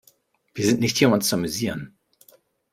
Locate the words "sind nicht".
0.65-0.97